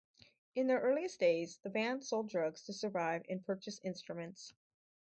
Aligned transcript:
In 0.55 0.65
their 0.65 0.79
earliest 0.81 1.19
days, 1.19 1.59
the 1.61 1.69
band 1.69 2.03
sold 2.03 2.27
drugs 2.27 2.63
to 2.63 2.73
survive 2.73 3.21
and 3.29 3.45
purchase 3.45 3.79
instruments. 3.83 4.51